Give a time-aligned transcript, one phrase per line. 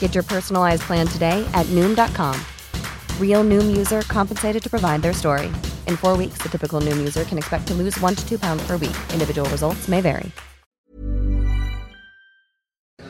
[0.00, 2.38] Get your personalized plan today at Noom.com.
[3.18, 5.46] Real Noom user compensated to provide their story.
[5.86, 8.66] In four weeks, the typical Noom user can expect to lose one to two pounds
[8.66, 8.96] per week.
[9.14, 10.30] Individual results may vary.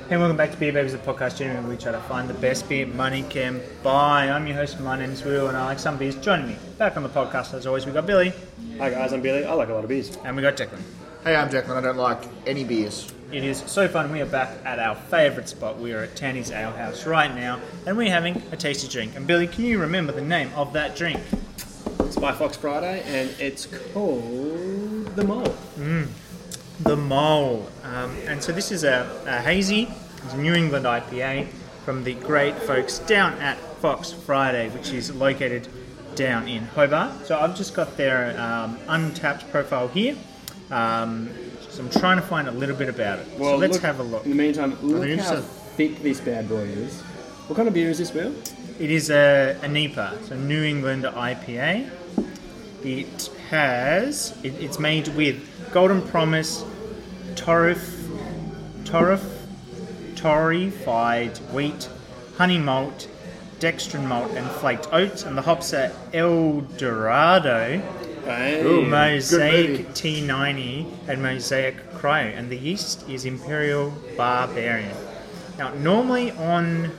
[0.09, 2.35] Hey, welcome back to Beer Babies, the podcast journey where we try to find the
[2.35, 4.29] best beer money can buy.
[4.29, 6.17] I'm your host, my name's Will, and I like some beers.
[6.17, 8.33] Joining me back on the podcast, as always, we've got Billy
[8.79, 9.45] Hi guys, I'm Billy.
[9.45, 10.19] I like a lot of beers.
[10.25, 10.83] and we got Declan.
[11.23, 11.77] Hey, I'm Declan.
[11.77, 13.13] I don't like any beers.
[13.33, 14.11] It is so fun.
[14.11, 15.79] We are back at our favourite spot.
[15.79, 19.15] We are at Tanny's Ale House right now, and we're having a tasty drink.
[19.15, 21.21] And Billy, can you remember the name of that drink?
[22.01, 25.55] It's by Fox Friday, and it's called the Mole.
[26.81, 27.69] The Mole.
[27.85, 29.89] Um, and so this is a, a hazy
[30.25, 31.49] it's a New England IPA
[31.85, 35.67] from the great folks down at Fox Friday, which is located
[36.15, 37.27] down in Hobart.
[37.27, 40.17] So I've just got their um, Untappd profile here.
[40.71, 41.31] Um,
[41.71, 43.27] so I'm trying to find a little bit about it.
[43.39, 44.25] so let's look- have a look.
[44.25, 45.41] In the meantime, look think how so.
[45.41, 47.01] thick this bad boy is.
[47.47, 48.33] What kind of beer is this, Will?
[48.79, 51.91] It is a, a NEPA, so New England IPA.
[52.85, 55.37] It has, it, it's made with
[55.73, 56.65] Golden Promise,
[57.35, 58.09] Torif,
[58.85, 59.23] Torif,
[60.15, 61.89] torrefied wheat,
[62.37, 63.09] honey malt,
[63.59, 67.83] dextrin malt, and flaked oats, and the hops are El Dorado,
[68.37, 68.63] Hey.
[68.87, 74.97] Mosaic T90, and Mosaic Cryo, and the yeast is Imperial Barbarian.
[75.59, 76.91] Now, normally on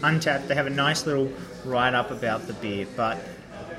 [0.00, 1.30] Untappd, they have a nice little
[1.66, 3.18] write up about the beer, but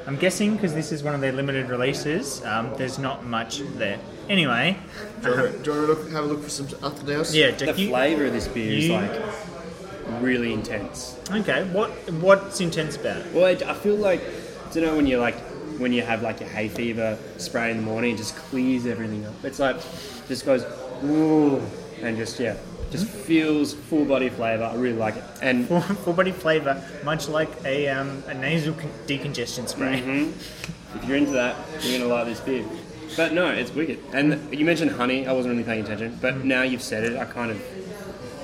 [0.06, 4.00] I'm guessing because this is one of their limited releases, um, there's not much there.
[4.30, 4.78] Anyway,
[5.24, 7.12] Do you want to, do you want to look, have a look for some other
[7.14, 7.34] else?
[7.34, 11.18] yeah, The you- flavour of this beer is like really intense.
[11.32, 13.34] Okay, what what's intense about it?
[13.34, 14.22] Well, I, I feel like,
[14.72, 15.36] do you know when you're like
[15.80, 19.26] when you have like your hay fever spray in the morning, it just clears everything
[19.26, 19.34] up.
[19.44, 19.78] It's like
[20.28, 20.64] just goes
[21.04, 21.62] ooh,
[22.02, 22.58] and just yeah,
[22.92, 24.66] just feels full body flavour.
[24.66, 25.24] I really like it.
[25.42, 30.02] And Full, full body flavour, much like a, um, a nasal con- decongestion spray.
[30.02, 30.98] Mm-hmm.
[30.98, 32.66] If you're into that, you're gonna like this beer.
[33.16, 34.00] But no, it's wicked.
[34.14, 35.28] And you mentioned honey.
[35.28, 36.44] I wasn't really paying attention, but mm.
[36.44, 37.62] now you've said it, I kind of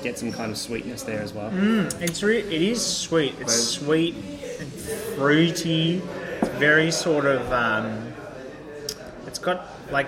[0.02, 1.50] get some kind of sweetness there as well.
[1.50, 3.34] Mm, it's re- it is sweet.
[3.40, 4.14] It's sweet
[4.60, 6.02] and fruity.
[6.56, 8.14] It's very sort of um,
[9.26, 10.06] it's got like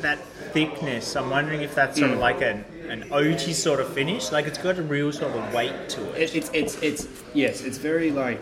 [0.00, 0.18] that
[0.52, 1.14] thickness.
[1.14, 4.32] I'm wondering if that's sort of like an an oaty sort of finish.
[4.32, 6.34] Like it's got a real sort of weight to it.
[6.34, 8.40] It, it's it's it's yes, it's very like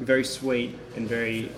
[0.00, 1.50] very sweet and very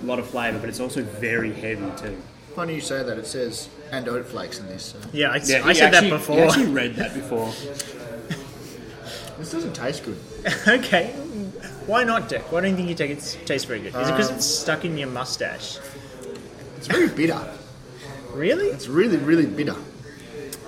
[0.00, 2.16] a lot of flavour, but it's also very heavy too.
[2.54, 3.18] Funny you say that.
[3.18, 4.84] It says and oat flakes in this.
[4.84, 4.98] So.
[5.12, 6.44] Yeah, I, Yeah, I said actually- that He before.
[6.46, 7.52] actually read that before.
[9.38, 10.16] This doesn't taste good.
[10.66, 11.14] okay,
[11.86, 12.50] why not, Dick?
[12.50, 13.94] Why don't you think you take it tastes very good?
[13.94, 15.78] Is it because it's stuck in your mustache?
[16.76, 17.40] It's very bitter.
[18.32, 18.66] Really?
[18.66, 19.76] It's really, really bitter.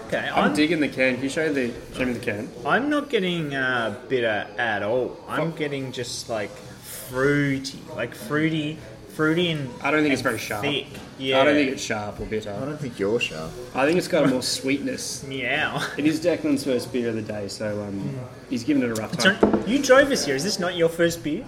[0.07, 1.15] Okay, I'm I'm, digging the can.
[1.17, 2.49] Can you show the show me the can?
[2.65, 5.19] I'm not getting uh, bitter at all.
[5.29, 8.79] I'm getting just like fruity, like fruity,
[9.19, 10.63] fruity and I don't think it's very sharp.
[10.63, 10.87] Thick.
[11.19, 11.41] Yeah.
[11.41, 12.51] I don't think it's sharp or bitter.
[12.51, 12.67] I bitter.
[12.67, 13.51] don't think you're sharp.
[13.75, 15.25] I think it's got more sweetness.
[15.27, 15.83] Meow.
[15.99, 18.17] It is Declan's first beer of the day, so um,
[18.49, 19.65] he's giving it a rough So time.
[19.67, 20.37] you drove us here.
[20.37, 21.45] Is this not your first beer?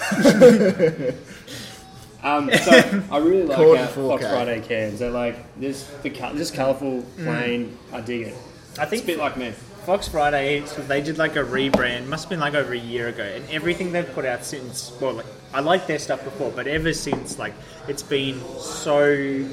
[2.22, 3.94] Um, so I really like Caught our in 4K.
[4.08, 4.98] Fox Friday cans.
[5.00, 7.76] They're like this, the col- just colourful, plain.
[7.92, 8.34] I dig it.
[8.78, 9.52] I It's think a bit like me.
[9.84, 12.06] Fox Friday, they did like a rebrand.
[12.06, 14.90] Must have been like over a year ago, and everything they've put out since.
[14.98, 17.52] Well, like, I liked their stuff before, but ever since, like
[17.86, 19.46] it's been so,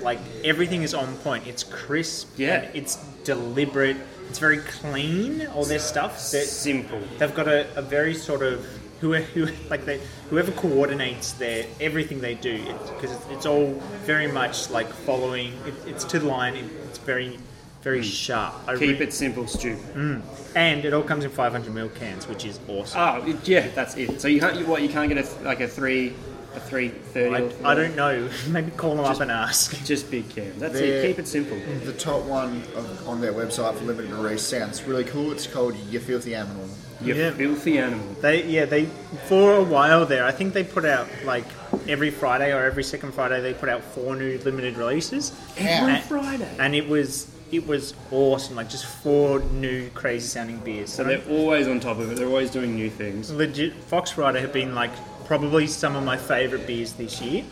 [0.00, 1.46] like everything is on point.
[1.46, 2.30] It's crisp.
[2.38, 2.62] Yeah.
[2.72, 3.98] it's deliberate.
[4.30, 5.46] It's very clean.
[5.48, 6.30] All their stuff.
[6.30, 7.02] They're- Simple.
[7.18, 8.64] They've got a, a very sort of
[9.00, 10.00] whoever who, like they
[10.30, 12.56] whoever coordinates their everything they do
[12.94, 13.72] because it's, it's all
[14.06, 15.52] very much like following.
[15.66, 16.56] It, it's to the line.
[16.56, 17.38] It, it's very
[17.84, 18.04] very mm.
[18.04, 18.54] sharp.
[18.66, 19.84] I Keep re- it simple, stupid.
[19.94, 20.22] Mm.
[20.56, 23.00] and it all comes in 500 ml cans, which is awesome.
[23.00, 24.20] Oh, yeah, that's it.
[24.20, 26.14] So you can't, you, what, you can't get a, like a three,
[26.56, 27.52] a three thirty.
[27.62, 28.28] I, I don't know.
[28.48, 29.84] Maybe call them up and ask.
[29.84, 30.58] Just big cans.
[30.58, 31.06] That's They're- it.
[31.08, 31.58] Keep it simple.
[31.84, 35.30] The top one of, on their website for limited release sounds really cool.
[35.30, 36.66] It's called You Filthy Animal.
[37.02, 37.32] You Yeah.
[37.32, 38.06] filthy animal.
[38.22, 38.86] They yeah they
[39.26, 40.24] for a while there.
[40.24, 41.44] I think they put out like
[41.88, 45.32] every Friday or every second Friday they put out four new limited releases.
[45.58, 46.56] Every And- Friday.
[46.60, 48.56] and it was it was awesome.
[48.56, 50.92] Like just four new crazy sounding beers.
[50.92, 52.16] So they're always on top of it.
[52.16, 53.30] They're always doing new things.
[53.32, 54.92] legit Fox Friday have been like
[55.26, 57.44] probably some of my favorite beers this year.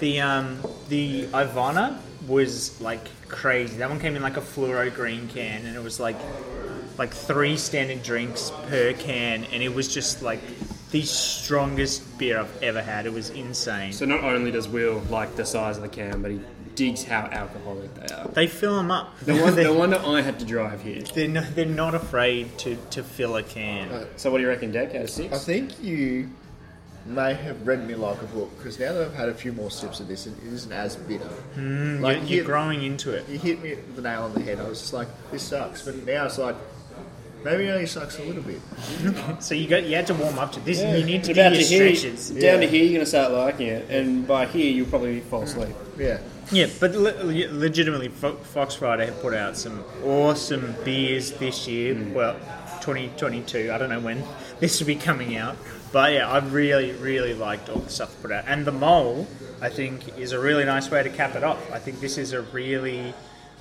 [0.00, 3.78] The um the Ivana was like crazy.
[3.78, 6.16] That one came in like a fluoro green can, and it was like
[6.98, 10.40] like three standard drinks per can, and it was just like
[10.90, 13.06] the strongest beer I've ever had.
[13.06, 13.92] It was insane.
[13.92, 16.40] So not only does Will like the size of the can, but he
[16.74, 18.28] digs how alcoholic they are.
[18.28, 19.12] they fill them up.
[19.26, 21.02] No one, they're, wonder I had to drive here.
[21.14, 24.06] they're, not, they're not afraid to, to fill a can.
[24.16, 24.94] So what do you reckon, Deck?
[24.94, 26.30] Out of I think you
[27.04, 29.70] may have read me like a book because now that I've had a few more
[29.70, 31.28] sips of this, it isn't as bitter.
[31.56, 33.28] Mm, like you're, you- you're growing into it.
[33.28, 34.60] You hit me with the nail on the head.
[34.60, 35.82] I was just like, this sucks.
[35.84, 36.56] But now it's like,
[37.44, 38.60] maybe it only sucks a little bit.
[39.40, 40.80] So you got you had to warm up to this.
[40.80, 42.30] You need to It's do your to here, stretches.
[42.30, 42.56] down Yeah.
[42.60, 45.44] to here, you're going to start liking it, and by here, you'll probably fall mm.
[45.44, 45.76] asleep.
[45.98, 46.18] Yeah.
[46.50, 51.68] Yeah, but le- le- legitimately, Fo- Fox Friday have put out some awesome beers this
[51.68, 51.94] year.
[51.94, 52.14] Mm.
[52.14, 52.34] Well,
[52.80, 53.70] 2022.
[53.72, 54.24] I don't know when
[54.60, 55.56] this will be coming out,
[55.92, 58.44] but yeah, I really, really liked all the stuff put out.
[58.46, 59.26] And the mole,
[59.60, 61.70] I think, is a really nice way to cap it off.
[61.70, 63.12] I think this is a really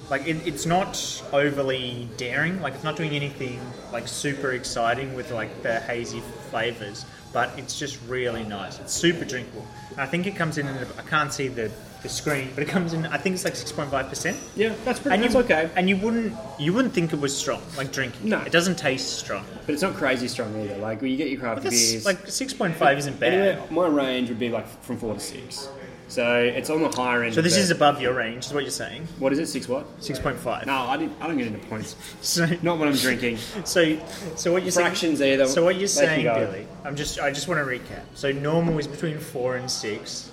[0.09, 2.61] like it, it's not overly daring.
[2.61, 3.59] Like it's not doing anything
[3.91, 8.79] like super exciting with like the hazy flavors, but it's just really nice.
[8.79, 9.65] It's super drinkable.
[9.91, 10.67] And I think it comes in.
[10.67, 11.71] I can't see the
[12.03, 13.05] the screen, but it comes in.
[13.07, 14.37] I think it's like six point five percent.
[14.55, 15.69] Yeah, that's pretty, And that's you, okay.
[15.75, 18.29] And you wouldn't you wouldn't think it was strong, like drinking.
[18.29, 18.39] No.
[18.41, 19.43] it doesn't taste strong.
[19.65, 20.77] But it's not crazy strong either.
[20.77, 23.33] Like, when you get your craft beers, like six point five isn't bad.
[23.33, 25.67] anywhere, my range would be like from four to six.
[26.09, 27.35] So it's on the higher end.
[27.35, 29.07] So this is above your range, is what you're saying.
[29.19, 29.47] what is it?
[29.47, 29.85] Six what?
[30.01, 30.65] Six point five.
[30.65, 31.21] No, I didn't.
[31.21, 31.95] I don't get into points.
[32.21, 33.37] So, Not when I'm drinking.
[33.65, 33.97] so,
[34.35, 35.33] so what you're Fractions saying?
[35.33, 35.47] either.
[35.47, 36.33] So what you're saying, go.
[36.35, 36.67] Billy?
[36.85, 38.03] I'm just I just want to recap.
[38.15, 40.31] So normal is between four and six.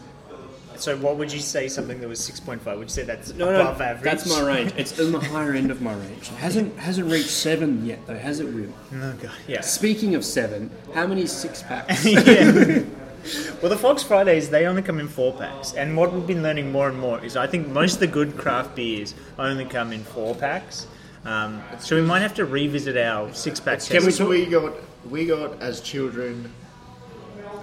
[0.77, 1.69] So what would you say?
[1.69, 2.79] Something that was six point five?
[2.79, 4.05] Would you say that's No, no, above average?
[4.05, 4.73] that's my range.
[4.77, 6.23] It's in the higher end of my range.
[6.29, 8.47] It hasn't hasn't reached seven yet though, has it?
[8.47, 8.73] Will?
[8.95, 9.61] Oh god, yeah.
[9.61, 12.05] Speaking of seven, how many six packs?
[12.07, 12.83] yeah.
[13.63, 16.71] Well, the Fox Fridays they only come in four packs, and what we've been learning
[16.71, 20.05] more and more is I think most of the good craft beers only come in
[20.05, 20.87] four packs.
[21.25, 23.81] Um, so we might have to revisit our six pack.
[23.81, 24.75] Can we So we got
[25.11, 26.53] we got as children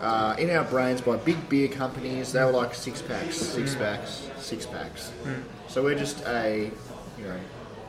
[0.01, 2.31] uh, in our brains by big beer companies.
[2.33, 5.11] They were like six packs, six packs, six packs.
[5.67, 6.71] So we're just a
[7.19, 7.39] you know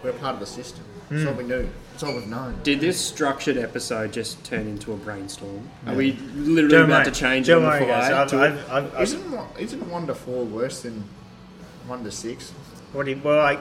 [0.04, 0.84] we're part of the system.
[1.10, 1.68] It's all we knew.
[1.94, 2.58] It's all we've known.
[2.62, 5.68] Did this structured episode just turn into a brainstorm?
[5.86, 7.12] Are we literally Don't about worry.
[7.14, 7.88] to change Don't on the worry, fly?
[8.08, 8.10] guys.
[8.12, 11.04] I've, to- I've, I've, I've, Isn't one- isn't one to four worse than
[11.86, 12.50] one to six?
[12.92, 13.60] what do you, well, like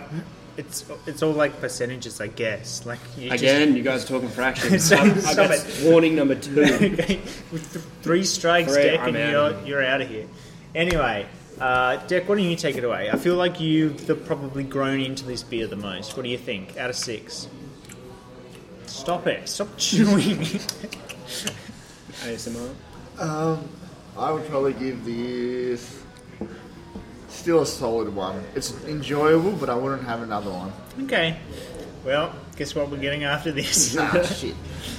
[0.57, 2.85] it's it's all like percentages, I guess.
[2.85, 4.85] Like you just- Again, you guys are talking fractions.
[4.87, 5.79] Stop- I've- I've stop got it.
[5.83, 6.55] warning number two.
[7.51, 9.31] with th- three strikes, Three, Deck, I'm and out.
[9.59, 10.27] you're, you're out of here.
[10.73, 11.27] Anyway,
[11.59, 13.09] uh, Deck, why don't you take it away?
[13.11, 16.15] I feel like you've the, probably grown into this beer the most.
[16.17, 16.77] What do you think?
[16.77, 17.47] Out of six?
[19.01, 19.49] Stop it.
[19.49, 20.37] Stop chewing.
[22.21, 22.71] ASMR.
[23.17, 23.67] Um,
[24.15, 26.03] I would probably give this
[27.27, 28.43] still a solid one.
[28.53, 30.71] It's enjoyable, but I wouldn't have another one.
[31.05, 31.39] okay.
[32.05, 33.97] Well, guess what we're getting after this?
[33.99, 34.53] Ah, shit.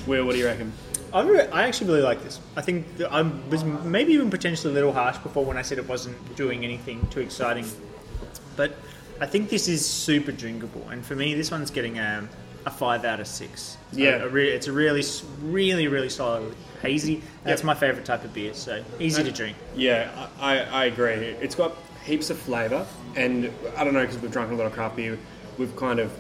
[0.09, 0.73] Will, what do you reckon?
[1.13, 2.41] I, re- I actually really like this.
[2.57, 5.89] I think I was maybe even potentially a little harsh before when I said it
[5.89, 7.67] wasn't doing anything too exciting,
[8.57, 8.75] but
[9.21, 10.89] I think this is super drinkable.
[10.89, 12.29] And for me, this one's getting a,
[12.67, 13.77] a five out of six.
[13.93, 14.17] So Yeah.
[14.23, 15.03] a re- it's a really,
[15.43, 17.23] really, really solid hazy.
[17.45, 18.55] That's my favorite type of beer.
[18.55, 19.57] So easy to drink.
[19.77, 21.13] Yeah, I, I agree.
[21.13, 24.73] It's got heaps of flavour, and I don't know because we've drunk a lot of
[24.73, 25.19] craft beer,
[25.59, 26.13] we've kind of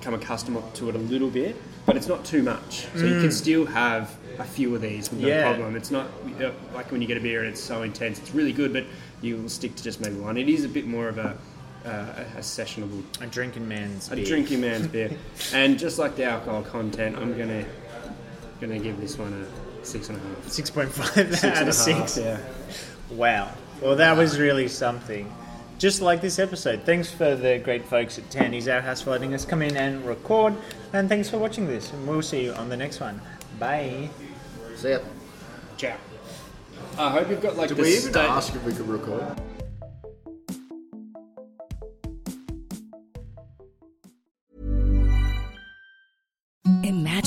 [0.00, 2.86] come accustomed to it a little bit, but it's not too much.
[2.94, 5.42] So you can still have a few of these with no Yeah.
[5.42, 5.76] problem.
[5.76, 6.06] It's not
[6.42, 8.18] uh, like when you get a beer and it's so intense.
[8.18, 8.84] It's really good, but
[9.22, 10.36] you'll stick to just maybe one.
[10.36, 11.36] It is a bit more of a
[11.84, 11.88] uh,
[12.34, 14.14] a, a sessionable, A drinking man's beer.
[14.14, 14.26] a beer.
[14.26, 15.10] drinking man's beer.
[15.52, 17.64] And just like the alcohol content, I'm gonna
[18.60, 19.46] gonna give this one
[19.82, 20.48] a six and a half.
[20.48, 22.18] Six point five Six out and a of half, six.
[22.18, 22.38] Yeah.
[23.10, 23.52] Wow.
[23.82, 25.30] Well, that was really something.
[25.78, 26.82] Just like this episode.
[26.84, 30.06] Thanks for the great folks at Tandy's Our House for letting us come in and
[30.06, 30.54] record.
[30.92, 31.92] And thanks for watching this.
[31.92, 33.20] And we'll see you on the next one.
[33.58, 34.08] Bye.
[34.76, 34.98] See ya.
[35.76, 35.96] Ciao.
[36.96, 39.36] I hope you've got like Did we even sta- ask if we could record?